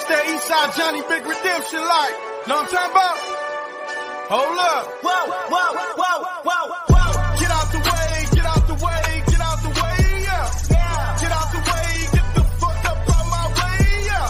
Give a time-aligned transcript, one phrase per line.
[0.00, 2.16] This that Eastside Johnny Big Redemption like.
[2.48, 3.16] Know what I'm talking about?
[4.32, 4.88] Hold up.
[5.04, 5.68] Whoa, whoa,
[6.00, 7.12] whoa, whoa, whoa.
[7.38, 10.48] Get out the way, get out the way, get out the way, yeah.
[11.20, 13.78] Get out the way, get the fuck up out my way,
[14.08, 14.26] yeah.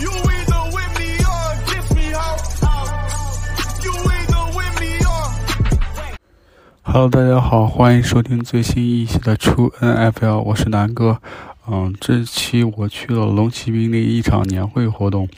[0.00, 2.30] You either with me or against me, ho.
[3.84, 5.28] You either with me or.
[6.82, 11.20] Hello，大家好，欢迎收听最新一期的出 NFL，我是南哥。
[11.67, 15.29] 嗯，这期我去了龙骑兵的一场年会活动。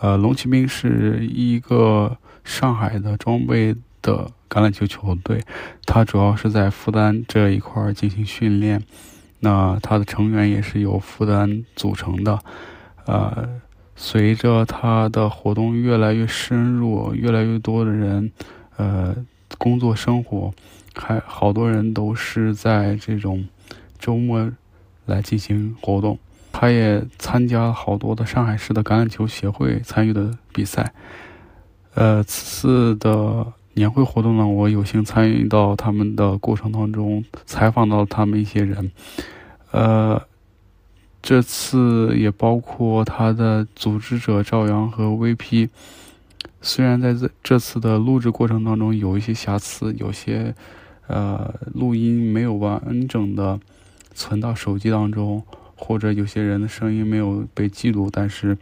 [0.00, 5.40] 呃，龙骑兵是一个上海的装备的橄榄球球队，
[5.86, 8.82] 它主要是在复旦这一块进行训练。
[9.40, 12.38] 那它的成员也是由复旦组成的。
[13.06, 13.48] 呃，
[13.96, 18.30] 随着它的活动越来越深入，越来越多的人，
[18.76, 19.16] 呃，
[19.58, 20.52] 工作生活，
[20.94, 23.48] 还好多人都是在这种
[23.98, 24.52] 周末
[25.06, 26.18] 来进行活动。
[26.52, 30.92] 他也参加好多的上海市的橄榄球协会参与的比赛。
[31.94, 38.92] 呃，此次的年会活动呢，我有幸参与到他们的过程当中，采访到他们一些人。
[39.70, 40.22] 呃，
[41.22, 45.70] 这次也包括他的组织者赵阳和 VP。
[46.60, 50.54] 虽然在这这次的录制过程当中有一些瑕疵，有些
[51.06, 53.58] 呃录音没有完整的
[54.14, 55.42] 存到手机当中。
[55.84, 58.56] 或者有些人的声音没有被记录，但是，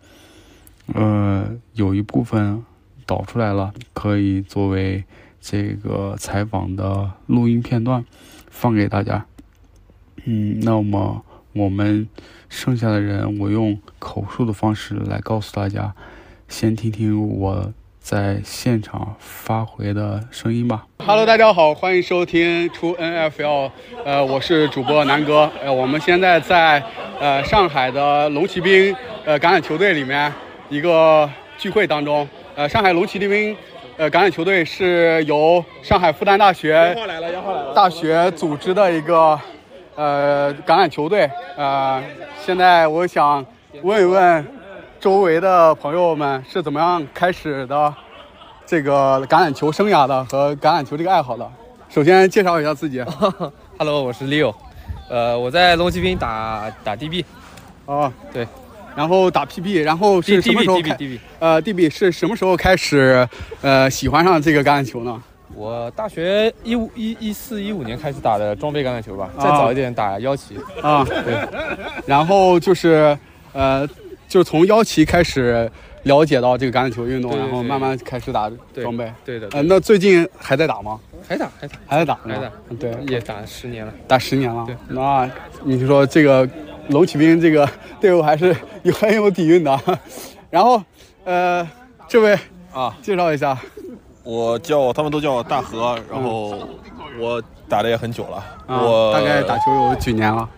[0.95, 2.65] 呃，有一部分
[3.05, 5.05] 导出来了，可以作为
[5.39, 8.03] 这个采访的录音片段
[8.49, 9.27] 放给大家。
[10.25, 12.09] 嗯，那么我们
[12.49, 15.95] 剩下的人，我用口述的方式来告诉大家，
[16.49, 20.85] 先听听我在现场发回的声音吧。
[21.07, 23.71] Hello，大家好，欢迎收听出 NFL，
[24.05, 26.83] 呃，我是主播南哥，呃，我们现在在。
[27.21, 30.33] 呃，上海的龙骑兵呃橄榄球队里面
[30.71, 31.29] 一个
[31.59, 33.55] 聚会当中，呃，上海龙骑兵
[33.99, 36.97] 呃橄榄球队是由上海复旦大学
[37.75, 39.39] 大学组织的一个
[39.97, 41.31] 呃橄榄球队。
[41.59, 42.03] 呃，
[42.43, 43.45] 现在我想
[43.83, 44.47] 问一问
[45.01, 47.93] 周围的朋友们是怎么样开始的
[48.67, 51.51] 这个橄榄球生涯的和橄榄球这个爱好的。
[51.89, 53.03] 首先介绍一下自己。
[53.79, 54.55] Hello，我是 Leo。
[55.09, 57.25] 呃，我在龙骑兵打打 DB，
[57.87, 58.47] 哦，对，
[58.95, 63.27] 然后打 PB，然后是什么时候开？DB，呃，DB 是什么时候开始
[63.63, 65.23] 呃喜欢上这个橄榄球呢？
[65.55, 71.49] 我大学一五一一四一五年开始打的装备橄榄球吧，再早一点打腰旗啊，对，
[72.05, 73.19] 然后就是
[73.53, 73.89] 呃，
[74.31, 75.69] 就是从幺七开始
[76.05, 81.01] 了解到这个橄榄球运动，然后慢慢开始打装备，对的，呃，那最近还在打吗？
[81.29, 81.75] 还打还打。
[81.85, 84.65] 还在打还打，对，也打十年了，打十年了。
[84.65, 85.29] 对，那
[85.65, 86.49] 你说这个
[86.91, 87.69] 龙骑兵这个
[88.01, 88.55] 队伍还是
[88.85, 89.81] 有很有底蕴的。
[90.49, 90.81] 然后，
[91.25, 91.69] 呃，
[92.07, 92.39] 这位
[92.73, 93.59] 啊，介绍一下，
[94.23, 96.57] 我叫他们都叫我大河，然后
[97.19, 100.49] 我打的也很久了，我大概打球有几年了？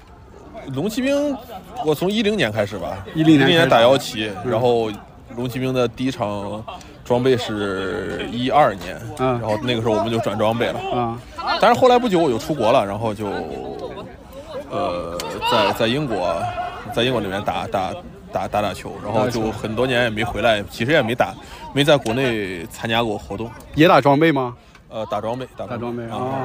[0.75, 1.37] 龙骑兵，
[1.85, 4.91] 我从一零年开始吧，一零年打幺旗，然后
[5.37, 6.63] 龙骑兵的第一场。
[7.05, 11.19] 装备是一二年，嗯，然后那个时候我们就转装备了，嗯，
[11.61, 13.27] 但是后来不久我就出国了，然后就，
[14.71, 15.19] 呃，
[15.51, 16.41] 在在英国，
[16.95, 17.93] 在英国那边打打
[18.33, 21.35] 打打打球，然后就很多年也没回来，其实也没打，
[21.75, 23.51] 没在国内参加过活动。
[23.75, 24.55] 也打装备吗？
[24.89, 26.39] 呃，打装备，打装备啊，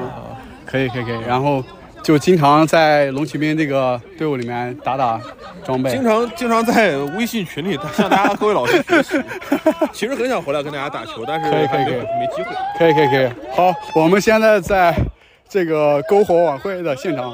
[0.66, 1.62] 可以可以可以，然后。
[2.08, 5.20] 就经常在龙骑兵这个队伍里面打打
[5.62, 9.22] 装备，经常经常在微信群里向大家各位老师学习。
[9.92, 12.48] 其实很想回来跟大家打球，但是可以可以可以没机会。
[12.78, 13.28] 可以可以可以。
[13.54, 14.96] 好，我们现在在
[15.50, 17.30] 这个篝火晚会的现场。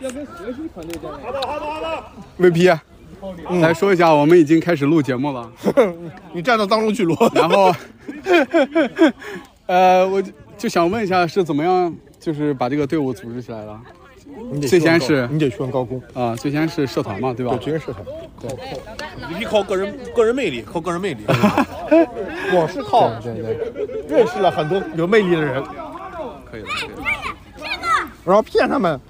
[0.00, 1.04] 要跟核心团队战。
[1.22, 2.04] 好的好的好的。
[2.50, 2.76] VP，
[3.60, 5.48] 来说一下，我们已经开始录节目了。
[6.34, 7.16] 你站到当中去录。
[7.32, 7.72] 然后，
[9.66, 10.20] 呃，我
[10.56, 11.94] 就想问一下，是怎么样？
[12.18, 13.80] 就是把这个队伍组织起来了。
[14.52, 17.52] 你得最先是你得去问高工啊，最先是社团嘛，对吧？
[17.52, 18.04] 对，职业社团。
[18.40, 18.50] 对，
[19.16, 21.24] 你必须靠个人个人魅力，靠个人魅力。
[22.52, 23.56] 我是靠对对，
[24.08, 25.62] 认识了很多有魅力的人，
[26.50, 26.68] 可以了。
[28.24, 29.00] 然后骗他们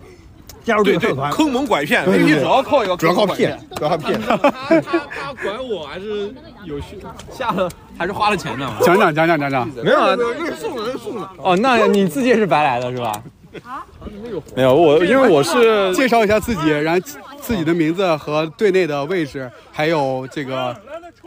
[0.62, 4.20] 加入这个社团，坑蒙拐骗，对对，主要靠一个主要靠骗，主要靠骗。
[4.22, 6.32] 他他管我还是
[6.64, 6.96] 有去
[7.30, 8.66] 下了还是花了钱的？
[8.80, 11.28] 讲讲讲讲讲讲，没有啊，那是送的，送的。
[11.38, 13.20] 哦，那你自己也是白来的是吧？
[13.64, 13.82] 啊，
[14.54, 17.08] 没有我，因为我是介绍一下自己，然后
[17.40, 20.76] 自己的名字和队内的位置，还有这个，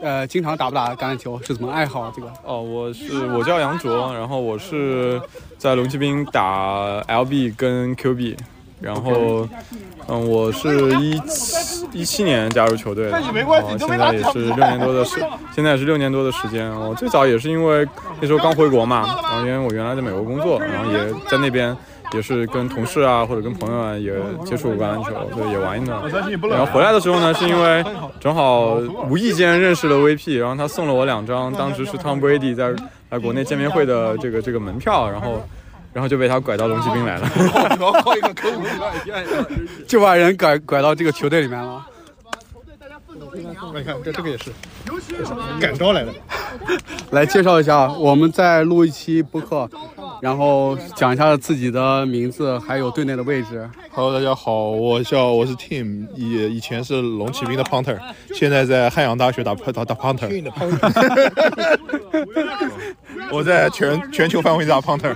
[0.00, 2.32] 呃，经常打不打橄榄球，是怎么爱好这个？
[2.44, 5.20] 哦，我是我叫杨卓，然后我是
[5.58, 8.36] 在龙骑兵打 LB 跟 QB，
[8.82, 9.48] 然后，
[10.08, 13.32] 嗯，我是一七一七年加入球队的，然后
[13.78, 15.20] 现在也是六年多的 时，
[15.54, 16.68] 现在也是六年多的时间。
[16.72, 17.86] 我最早也是因为
[18.20, 20.98] 那时候刚回国嘛，然后因为我原来在美国工作，然后也
[21.30, 21.74] 在那边
[22.12, 24.12] 也是跟同事啊或者跟朋友啊也
[24.44, 26.02] 接触过橄榄球，对，也玩一段。
[26.50, 27.84] 然后回来的时候呢，是因为
[28.18, 28.74] 正好
[29.08, 32.74] 无意间认识了 VP，然后他送了我两张当时是 Tom Brady 在
[33.08, 35.40] 在国内见面会的这个这个门票，然后。
[35.92, 37.28] 然后就被他拐到龙骑兵来了，
[39.86, 41.86] 就把人拐拐到这个球队里面了。
[43.14, 44.50] 你看，这这个也是，
[45.60, 46.12] 赶招来的。
[47.10, 49.68] 来介绍一下，我们在录一期播客，
[50.20, 53.68] 然后讲一下自己的名字，还有队内的位置。
[53.90, 57.98] Hello，大家好，我叫我是 Tim，以以前是龙骑兵的 Punter，
[58.34, 60.28] 现在在汉阳大学打打打 Punter。
[63.30, 65.14] 我在全全球范围打 Punter。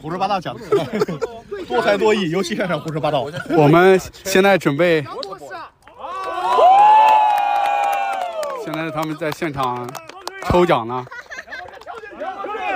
[0.00, 0.62] 胡说八道讲的，
[1.68, 3.28] 多才多艺，尤其擅长胡说八道。
[3.50, 5.04] 我们现在准备。
[8.64, 9.88] 现在他们在现场
[10.48, 11.04] 抽奖呢。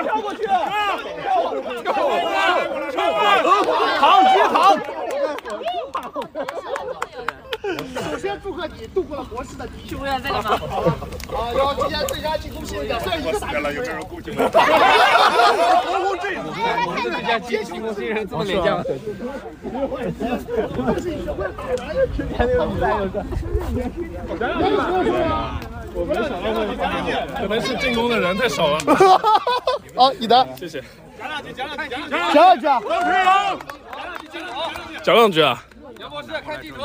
[0.03, 0.47] 跳过去！
[3.99, 4.79] 扛接扛！
[8.11, 10.51] 首先祝贺你度过了博士的第一关，在干嘛？
[10.51, 10.59] 啊，
[11.57, 13.53] 要今天最佳进攻新人奖，算一个啥？
[13.53, 14.39] 原来有这人恭喜我！
[17.03, 18.85] 最佳进攻新人这么廉价？
[25.97, 26.37] 我没想到，
[27.41, 28.79] 可能是进攻的人太少了。
[29.95, 30.85] 好， 你的，谢谢。
[31.19, 32.93] 讲两句，讲两句，讲两句，讲两
[35.01, 35.01] 句。
[35.03, 35.65] 讲两句啊！
[35.99, 36.77] 杨博士开记者。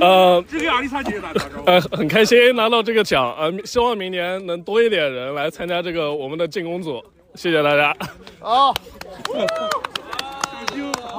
[0.00, 1.32] 呃，这个阿里姐打
[1.66, 7.04] 呃，很开心拿到这个奖，呃，希望明年能多一点人来参加这个我们的进攻组，
[7.34, 7.92] 谢谢大家。
[8.38, 8.72] 好，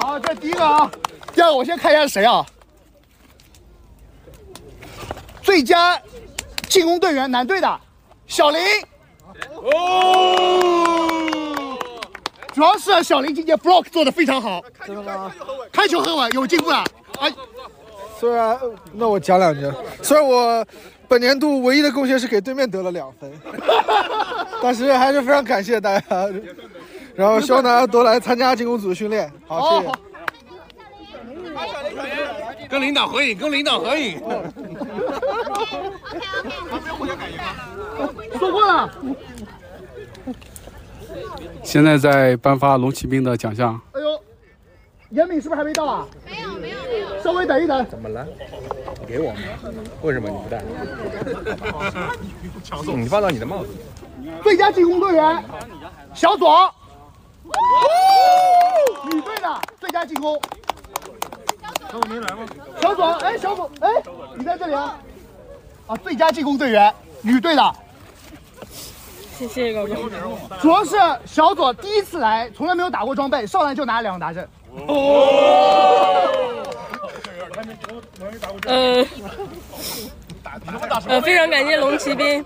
[0.00, 0.90] 好，这第一个啊，
[1.34, 2.46] 第二个我先看一下是谁啊？
[5.46, 5.96] 最佳
[6.68, 7.80] 进攻队员男队的
[8.26, 8.60] 小林。
[9.54, 10.98] 哦，
[12.52, 15.32] 主要是小林今天 block 做的非常好，真的吗？
[15.72, 16.82] 开球很稳，有进步了。
[17.20, 17.32] 哎，
[18.18, 18.58] 虽然
[18.92, 19.70] 那我讲两句，
[20.02, 20.66] 虽然我
[21.06, 23.32] 本年度唯一的贡献是给对面得了两分，
[24.60, 26.28] 但是还是非常感谢大家，
[27.14, 29.32] 然后希望大家多来参加进攻组的训练。
[29.46, 29.92] 好，谢谢。
[32.68, 34.18] 跟领导合影，跟领导合影。
[38.38, 38.90] 说过了。
[41.62, 43.80] 现在在颁发龙骑兵的奖项。
[43.92, 44.20] 哎呦，
[45.10, 46.04] 严敏是不是还没到啊？
[46.24, 47.22] 没有，没有，没有。
[47.22, 47.86] 稍微等一等。
[47.88, 48.26] 怎么了？
[49.06, 49.38] 给我吗？
[50.02, 50.62] 为什么你不戴？
[52.96, 53.70] 你放到你的帽子。
[54.42, 55.44] 最佳进攻队员，
[56.14, 56.72] 小左。
[59.10, 60.40] 女队的最佳进攻。
[61.90, 62.46] 小左没来吗？
[62.80, 63.88] 小左，哎，小左，哎，
[64.36, 64.98] 你在这里啊？
[65.86, 66.92] 啊，最佳进攻队员，
[67.22, 67.74] 女队的。
[69.38, 69.94] 谢谢高哥。
[70.60, 70.96] 主要是
[71.26, 74.48] 小左第一次来，从来没有打过装备，上来就拿两个达阵。
[74.88, 76.52] 哦。
[78.66, 79.06] 呃，
[81.08, 82.44] 呃，非常感谢龙骑兵。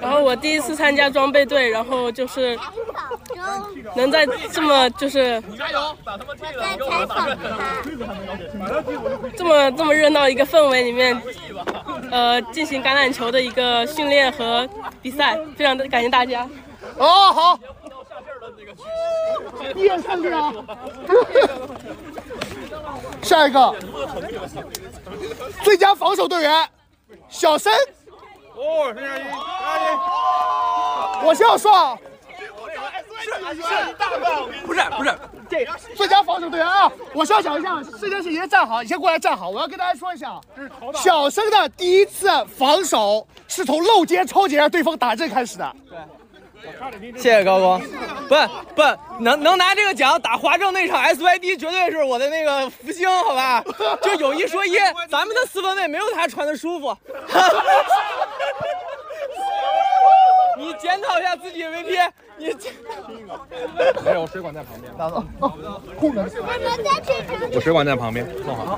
[0.00, 2.58] 然后我第一次参加装备队，然后就是
[3.94, 5.42] 能在这么就是
[9.36, 11.20] 这么这么热闹一个氛围里面，
[12.10, 14.68] 呃，进行橄榄球的一个训练和
[15.02, 16.48] 比赛，非常的感谢大家。
[16.96, 17.58] 哦，好，
[19.74, 20.52] 一眼看去啊！
[23.22, 23.74] 下一个
[25.62, 26.68] 最佳防守队员
[27.28, 27.72] 小申。
[28.54, 28.92] 哦，
[31.24, 31.96] 我先要说啊，
[34.64, 40.40] 不是不是，这最佳防守队员啊，我先要讲一下，世界是先站好，你先过来站好，我要跟大家说一下，
[40.94, 45.76] 小生的第一次防守是从漏接超级让对方打阵开始的。
[45.88, 45.98] 对。
[47.14, 47.80] 谢谢高光，
[48.28, 48.34] 不
[48.74, 48.82] 不
[49.20, 53.62] 能能拿这个奖打华政那场 SYD 绝对是我的那个福星，好吧？
[54.02, 54.76] 就有一说一，
[55.08, 56.96] 咱们的四分卫没有他传的舒服。
[60.58, 62.46] 你检讨一下自己 VP，你
[64.04, 65.24] 没有我水管在旁边，拿走。
[65.98, 66.18] 控制。
[67.52, 68.76] 我水管在旁边，弄好。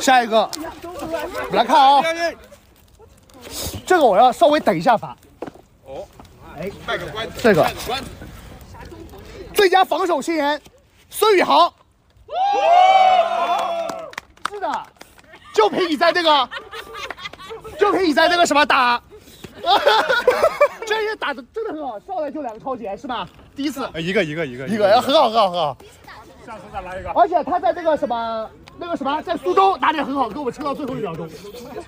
[0.00, 0.50] 下一个，
[0.82, 2.02] 我们来看啊，
[3.86, 5.16] 这个我要稍微等一下发。
[6.56, 7.66] 哎，快个关这个
[9.52, 10.60] 最佳防守新人
[11.10, 11.72] 孙宇航，
[14.50, 14.86] 是的，
[15.52, 16.48] 就凭你在这个，
[17.78, 19.02] 就凭你在这个什么打，
[20.86, 23.26] 这也打的真的很好，上来就两个超级是吧？
[23.56, 25.76] 第一次，一个一个一个一个，很好很好很好。
[26.44, 27.10] 下次再来一个。
[27.10, 31.28] 而且他在这个什么那个什么，在苏州打得很好，给我们撑到最后一秒钟，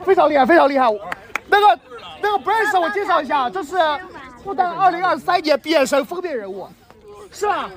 [0.04, 0.90] 非常厉害，非常厉害。
[1.48, 1.78] 那个
[2.20, 3.76] 那个不认识，我介绍一下，这是
[4.42, 6.66] 复旦二零二三年毕业生封面人物，
[7.30, 7.68] 是吧？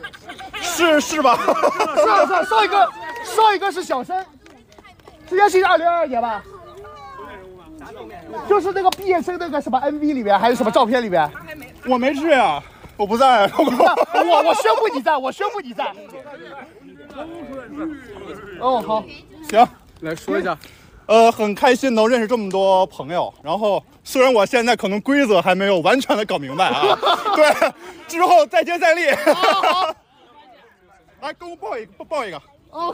[0.62, 1.38] 是是吧？
[1.38, 2.90] 是啊是啊，上一个
[3.24, 4.26] 上一个是小生，
[5.30, 6.42] 这件是二零二二年吧？
[8.48, 11.30] 就是那个毕业生那个什么 MV 里面还是什么照片里面？
[11.88, 12.62] 我没去啊，
[12.98, 13.50] 我不在。
[13.58, 15.86] 我我宣布你在，我宣布你在。
[18.60, 19.04] 哦，好，
[19.50, 19.68] 行，
[20.02, 20.58] 来说一下。
[21.08, 23.34] 呃，很开心能认识这么多朋友。
[23.42, 26.98] 然后，虽然我现在可能规则还没有完全的搞明白啊，
[27.36, 27.52] 对，
[28.08, 29.10] 之后再接再厉。
[29.12, 29.92] 好，
[31.22, 32.40] 来，给我抱一个，抱一个。
[32.72, 32.94] 哦，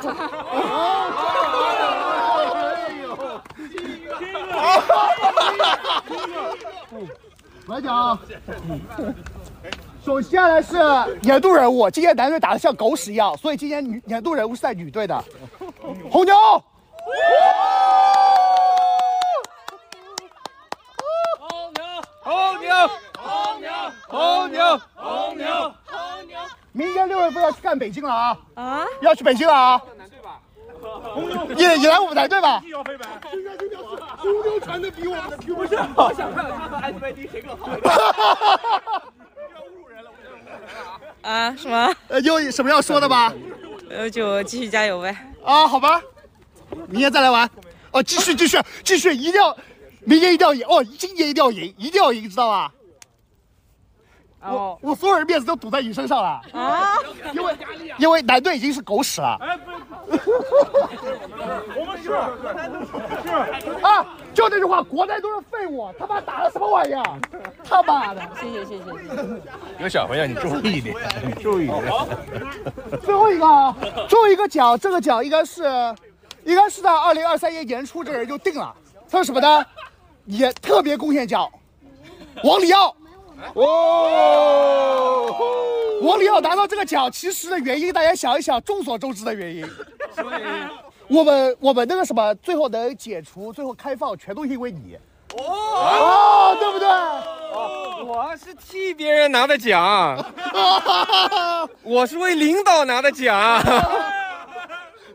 [7.67, 8.19] 来讲，
[10.05, 10.77] 首先来是
[11.21, 15.23] 年度人物，今年男队打得像狗屎一样，所以今年女年度人物是在女队的，
[16.11, 16.35] 红牛。
[21.39, 21.83] 红牛，
[22.21, 22.73] 红牛，
[23.17, 23.71] 红牛，
[24.07, 26.37] 红牛，红牛，红牛。
[26.71, 28.37] 明年六月份要去干北京了啊！
[28.55, 29.81] 啊，要去北京了啊！
[31.57, 32.61] 也也来我们男队吧？
[34.17, 37.69] 红牛传的比我们的皮不是，我想看看 SYD 谁更好。
[41.21, 41.55] 啊？
[41.55, 41.93] 什么？
[42.07, 43.33] 呃，有什么要说的吗？
[43.89, 45.15] 呃，就继续加油呗。
[45.43, 46.01] 啊，好吧，
[46.87, 47.49] 明年再来玩。
[47.91, 49.55] 哦，继续继续继续，一定要，
[50.01, 50.65] 明年一定要赢。
[50.67, 52.71] 哦，今年一定要赢，一定要赢，知道吧？
[54.47, 56.97] 我我所有人面子都赌在你身上了啊！
[57.33, 57.57] 因为
[57.97, 59.37] 因为男队已经是狗屎了。
[61.75, 67.03] 我们是是啊，就这句话，国内都是废物，他妈打的什么玩意儿？
[67.63, 68.21] 他妈的！
[68.39, 69.41] 谢谢谢谢谢谢。
[69.79, 71.83] 有小朋友，你注意一点，你注意一点。
[73.01, 73.75] 最后一个啊，
[74.07, 75.63] 最后一个奖，这个奖应该是，
[76.43, 78.73] 应该是在二零二三年年初这人就定了，
[79.09, 79.65] 他是什么呢？
[80.25, 81.49] 也特别贡献奖，
[82.43, 82.95] 王里奥。
[83.53, 85.35] 哦，
[86.01, 89.65] 我里奥拿到这个奖，其实的原因大家想一想，众所周知的原因。
[90.15, 90.69] 什么原因？
[91.07, 94.97] 我们我们那个什么，最后能解除，最后开放，全都因为你。
[95.37, 96.87] 哦，对不对？
[98.05, 100.17] 我是替别人拿的奖，
[101.83, 103.61] 我是为领导拿的奖，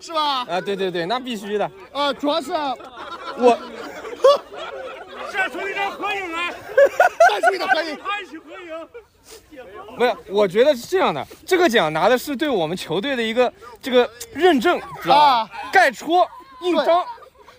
[0.00, 0.46] 是吧？
[0.48, 1.70] 啊，对对对，那必须的。
[1.92, 3.56] 呃，主要是我。
[5.50, 6.54] 晒出一张合影来，
[7.28, 8.88] 再出一张合影，拍一起合影。
[9.96, 13.52] 没有，我觉得是这样的，这个奖拿的是对我们球队的一个
[13.82, 15.50] 这个认证，知道吧？
[15.72, 16.26] 盖戳
[16.62, 17.04] 印章，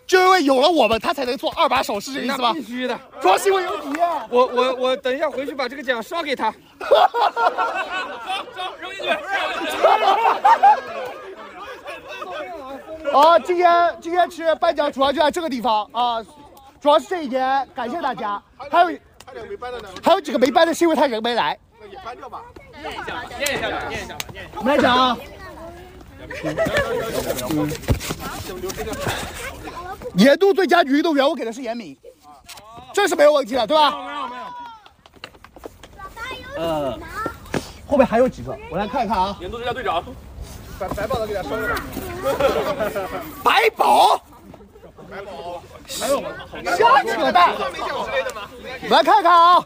[0.08, 2.54] 就因为有了我们，他才能做二把手，是这意思吧？
[2.54, 3.98] 必须的，主要是因为有你。
[4.30, 6.54] 我我我等一下回去把这个奖刷给他。
[8.80, 9.10] 扔进去。
[13.12, 16.24] 好，今天今天其实颁奖主要就在这个地方啊。
[16.82, 18.42] 主要是这一点，感谢大家。
[18.58, 19.90] 还有还有没颁的呢？
[20.04, 21.56] 还有几个没搬的，是因为他人没来。
[21.80, 22.42] 那也搬掉吧。
[22.82, 24.54] 念一下吧，念一下吧，念一下吧，念一下。
[24.58, 25.16] 我们来讲啊。
[30.14, 31.96] 年度最佳女运动员，我给的是严敏，
[32.94, 33.92] 这是没有问题的，对吧？
[33.92, 34.44] 没有没有。
[36.58, 37.00] 呃，
[37.88, 39.36] 后面还有几个，我来看一看啊。
[39.40, 40.04] 年度最佳队长，
[40.80, 41.76] 白白宝的给他收了。
[43.44, 44.20] 白宝。
[45.10, 45.51] 白宝。
[45.92, 47.54] 瞎扯淡！
[47.54, 49.64] 我们来看看啊。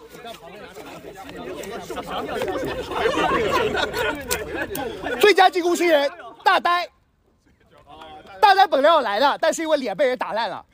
[5.19, 6.11] 最佳进攻新人
[6.43, 6.87] 大呆，
[8.39, 10.65] 大呆本来要来的，但是因为脸被人打烂了。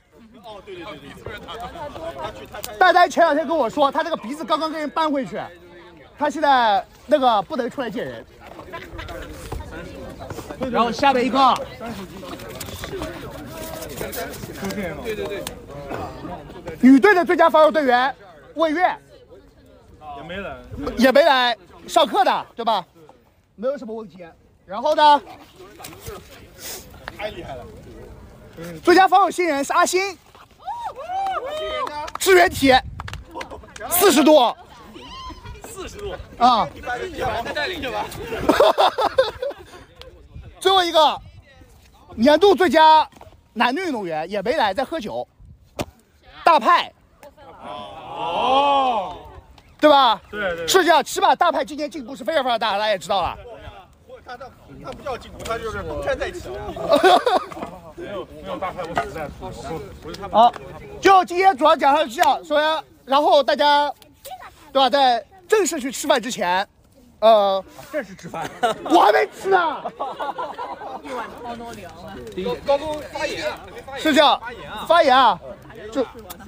[0.44, 2.78] 哦，对对对对。
[2.78, 5.40] 大呆前两天跟我说，他那个鼻子刚刚跟人搬回去，
[6.18, 8.26] 他现在那个不能出来见人。
[10.72, 11.40] 然后下面一个。
[15.04, 15.44] 对对对。
[16.82, 18.16] 女队的最佳防守队员
[18.56, 18.82] 魏月
[20.18, 20.58] 也没来，
[20.98, 22.86] 也没来上课的，对吧？
[23.56, 24.26] 没有什么问题。
[24.66, 25.22] 然后呢？
[27.18, 27.66] 太厉害了！
[28.84, 30.18] 最佳防守新人是阿星，
[32.20, 32.74] 支援体
[33.90, 34.56] 四十度，
[35.68, 36.68] 四十度啊！
[37.44, 38.06] 再带领着吧。
[40.60, 41.20] 最后一个
[42.16, 43.08] 年度最佳
[43.54, 45.28] 男运动员也没来，在喝酒。
[46.44, 46.92] 大派，
[47.64, 49.16] 哦，
[49.80, 50.20] 对吧？
[50.30, 51.04] 对对，是这样。
[51.04, 53.38] 起码大派今年进步是非常非常大，大家也知道了。
[54.26, 54.46] 他他
[54.84, 56.50] 他不叫进步，他就是东山再起。
[57.96, 59.50] 没有没有大派，我实在不
[60.02, 60.28] 不是他。
[60.30, 60.52] 好，
[61.00, 63.94] 就今天主要讲的是这样，首先，然后大家，
[64.72, 64.90] 对吧？
[64.90, 66.68] 在正式去吃饭之前，
[67.22, 68.50] 呃，这是吃饭，
[68.86, 69.84] 我还没吃呢。
[71.04, 72.16] 一碗汤都凉了。
[72.66, 73.60] 高工发言啊，
[73.98, 74.42] 是这样，
[74.88, 75.40] 发言啊，
[75.92, 76.06] 就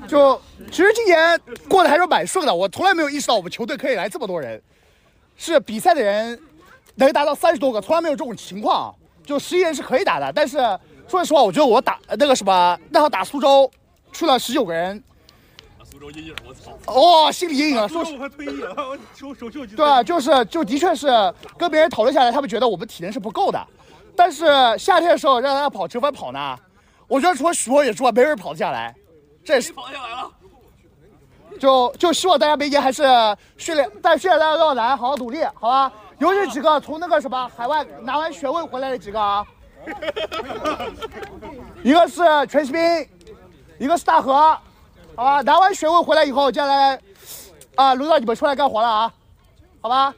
[0.07, 1.39] 就其实今年
[1.69, 2.53] 过得还是蛮顺的。
[2.53, 4.61] 我从来没有意识到我们球队可以来这么多人，
[5.37, 6.39] 是比赛的人
[6.95, 8.89] 能达到三十多个，从来没有这种情况。
[8.89, 10.57] 啊就十一人是可以打的，但是
[11.07, 13.71] 说实话，我觉得我打那个什么那场打苏州
[14.11, 15.01] 去了十九个人，
[15.93, 16.71] 苏州阴影，我操！
[16.87, 21.07] 哦，心理阴影啊，说我还退役了， 我手手袖对啊，就是就的确是
[21.55, 23.63] 跟别人讨论下来，他们觉得我们体能是不够的。
[24.15, 24.45] 但是
[24.79, 26.57] 夏天的时候让大家跑折返跑呢，
[27.07, 28.95] 我觉得除了许博远之外，没人跑得下来。
[29.45, 30.31] 这也是跑下来了。
[31.59, 33.03] 就就希望大家明年还是
[33.57, 35.93] 训练，但训练大家都要来，好好努力，好吧？
[36.17, 39.45] 尤其几个从那个什么海外拿完学位回来的几个啊，
[41.83, 42.81] 一个是全锡兵，
[43.77, 44.57] 一个是大河，
[45.15, 45.41] 好吧？
[45.41, 46.99] 拿完学位回来以后，接下来
[47.75, 49.13] 啊，轮到你们出来干活了啊，
[49.81, 50.13] 好吧？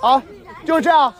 [0.00, 0.20] 好，
[0.64, 1.12] 就是这样。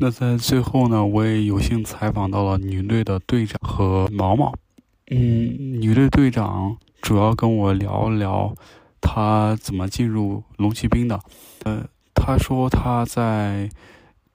[0.00, 4.54] 那在最后呢，我也有幸采访到了女队的队长和毛毛。
[5.10, 8.54] 嗯，女队队长主要跟我聊聊
[9.00, 11.18] 她怎么进入龙骑兵的。
[11.64, 11.82] 呃，
[12.14, 13.68] 她说她在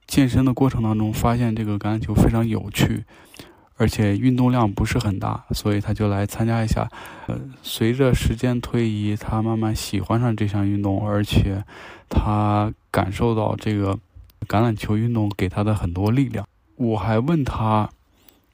[0.05, 3.05] 健身的过程当中发现这个橄榄球非常有趣，
[3.77, 6.89] 而且运动量不是很大，所以他就来参加一下。
[7.27, 11.63] 呃，随着时间推移，他慢慢喜欢上这项运动，而且
[12.09, 13.99] 他感受到这个。
[14.45, 16.45] 橄榄球运动给他的很多力量。
[16.75, 17.89] 我还问他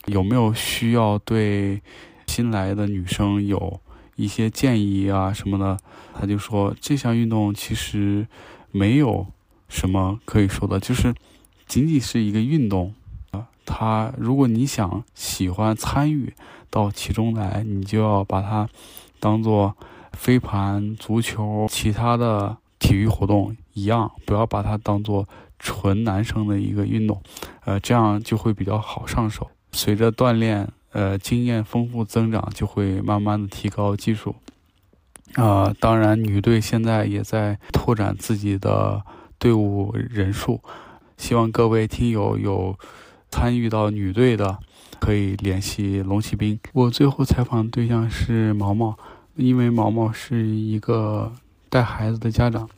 [0.05, 1.81] 有没有需要对
[2.27, 3.81] 新来的女生有
[4.15, 5.79] 一些建议啊什么的，
[6.13, 8.27] 他就说这项运动其实
[8.69, 9.25] 没有
[9.67, 11.11] 什么可以说的，就是
[11.65, 12.93] 仅仅是一个运动
[13.69, 16.33] 他如果你想喜欢参与
[16.71, 18.67] 到其中来，你就要把它
[19.19, 19.77] 当做
[20.13, 25.27] 飞盘、足球、其他的体育活动一样，不要把它当做。
[25.61, 27.21] 纯男生的一个运动，
[27.65, 29.45] 呃，这样就会比较好上手。
[29.73, 34.33] 随着锻炼，呃，经验丰富增长，就会慢慢的提高技术。
[35.33, 39.03] 啊，当然，女队现在也在拓展自己的
[39.37, 40.61] 队伍人数，
[41.17, 42.79] 希望各位听友有
[43.31, 44.59] 参与到女队的，
[44.99, 46.59] 可以联系龙骑兵。
[46.73, 48.97] 我最后采访对象是毛毛，
[49.35, 51.31] 因为毛毛是一个
[51.69, 52.69] 带孩子的家长，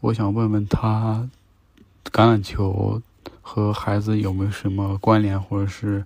[0.00, 1.28] 我想问问他。
[2.12, 3.00] 橄榄球
[3.42, 6.04] 和孩子有没有什么关联，或者是，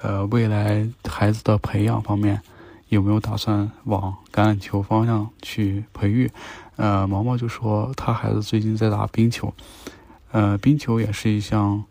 [0.00, 2.40] 呃，未来孩子的培养方面
[2.88, 6.28] 有没有打算往橄榄球方向去培育？
[6.74, 9.52] 呃，毛毛就说他孩子最近在打冰球，
[10.32, 11.84] 呃，冰球也是一项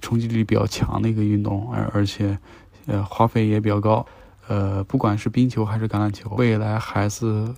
[0.00, 2.38] 冲击力比较强的一个运动，而而且，
[2.86, 4.06] 呃，花费也比较高。
[4.48, 7.54] 呃，不管是冰球还是橄榄球，未来孩子。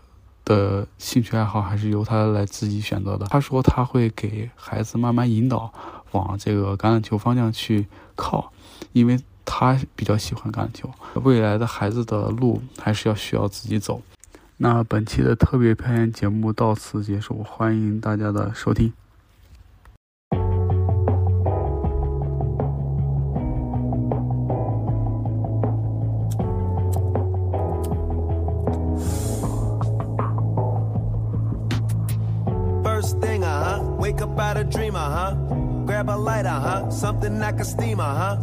[0.46, 3.26] 的兴趣爱好还是由他来自己选择的。
[3.26, 5.72] 他说他会给孩子慢慢引导
[6.12, 8.52] 往这个橄榄球方向去靠，
[8.92, 10.88] 因为他比较喜欢橄榄球。
[11.14, 14.00] 未来的孩子的路还是要需要自己走。
[14.58, 18.92] 那本期的特别篇节目到此结束，欢迎大家的收听。
[34.20, 35.34] About a dreamer, huh?
[35.86, 36.90] Grab a lighter, huh?
[36.90, 38.36] Something like a steamer, huh?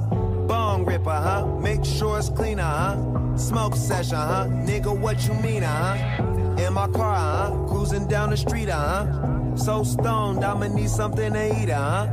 [0.48, 1.46] Bong ripper, huh?
[1.60, 3.38] Make sure it's cleaner, huh?
[3.38, 4.48] Smoke session, huh?
[4.50, 5.98] Nigga, what you mean, huh?
[6.58, 7.52] In my car, huh?
[7.68, 9.06] Cruising down the street, huh?
[9.56, 12.08] So stoned, I'ma need something to eat, huh?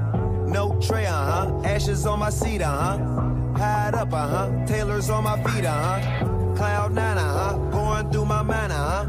[0.46, 1.60] No tray, huh?
[1.64, 2.98] Ashes on my seat, huh?
[3.56, 4.50] Hide up, huh?
[4.66, 6.54] Taylor's on my feet, huh?
[6.56, 7.56] Cloud nine, huh?
[7.70, 9.06] Going through my mind, huh?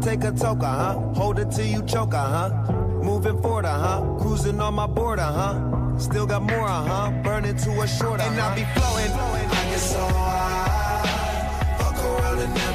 [0.00, 0.94] Take a toke, huh?
[1.14, 2.79] Hold it till you choke, huh?
[3.02, 4.00] Moving forward, uh huh.
[4.20, 5.98] Cruising on my border, huh.
[5.98, 7.10] Still got more, uh huh.
[7.22, 9.10] Burning to a short, and I'll be flowing.
[9.10, 12.69] I get so high, fuck around and never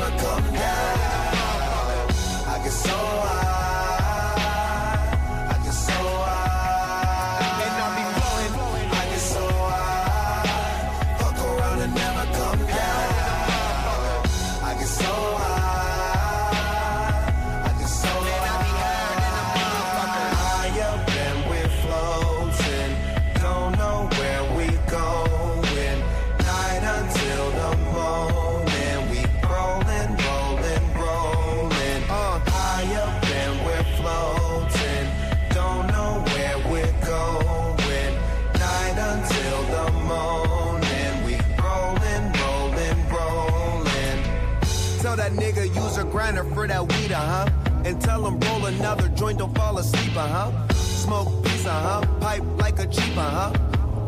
[46.26, 47.50] grinder for that weed, uh huh.
[47.86, 50.74] And tell him roll another joint, don't fall asleep, uh huh.
[50.74, 52.02] Smoke pizza, huh?
[52.20, 53.54] Pipe like a cheaper, huh?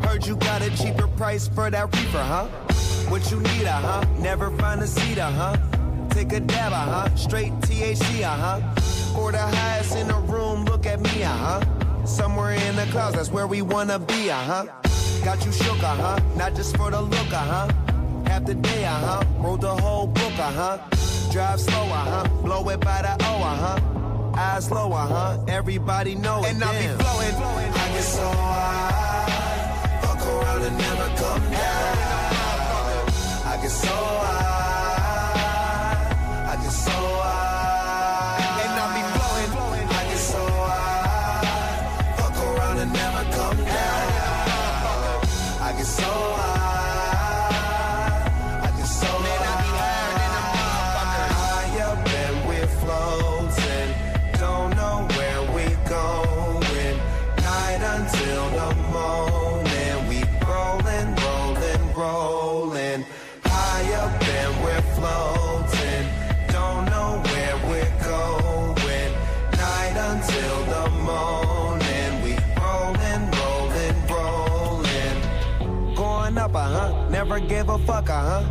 [0.02, 2.46] Heard you got a cheaper price for that reefer, huh?
[3.12, 4.06] What you need, uh huh?
[4.20, 5.58] Never find a seat, uh huh?
[6.10, 7.16] Take a dab, uh huh?
[7.16, 9.20] Straight THC, uh huh?
[9.20, 12.06] Or the highest in the room, look at me, uh huh?
[12.06, 14.66] Somewhere in the clouds, that's where we wanna be, uh huh?
[15.24, 16.20] Got you shook, uh huh?
[16.36, 17.68] Not just for the look, uh huh?
[18.26, 19.24] Half the day, uh huh?
[19.38, 20.97] Wrote the whole book, uh huh?
[21.32, 22.28] Drive slow, uh huh?
[22.42, 23.80] Blow it by the O, uh huh?
[24.40, 25.38] Eyes low, uh huh?
[25.48, 26.52] Everybody know it.
[26.52, 27.72] And I be flowing, flowing.
[27.72, 31.98] I get so high, fuck around and never come down.
[33.46, 35.34] I get so high,
[36.52, 37.47] I get so high.
[58.66, 60.20] Morning, we
[64.62, 66.06] we're
[66.50, 69.10] don't know where we're.
[69.58, 72.36] Night until the morning, we.
[75.96, 77.10] Going up, uh huh.
[77.10, 78.44] Never gave a fuck, uh huh.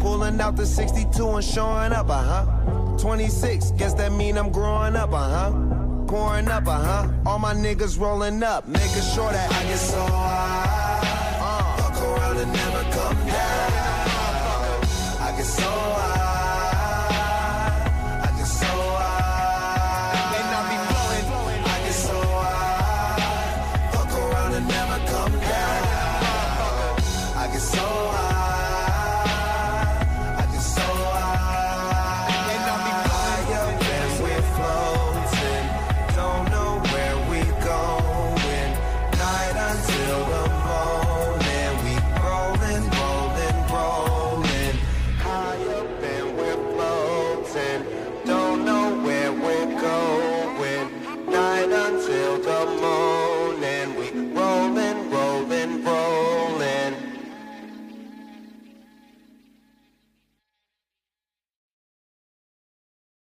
[0.00, 2.96] Pulling out the 62 and showing up, uh huh.
[2.98, 5.85] 26, guess that mean I'm growing up, uh huh.
[6.06, 7.08] Pouring up, uh huh.
[7.26, 11.00] All my niggas rolling up, making sure that I get so high.
[11.40, 14.82] Uh, fuck around and never come down.
[15.20, 16.35] I get so high.